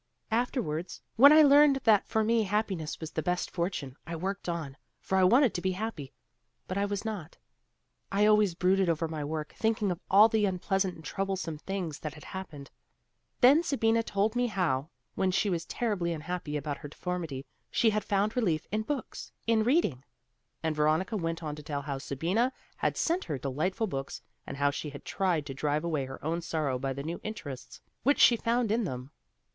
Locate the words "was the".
2.99-3.21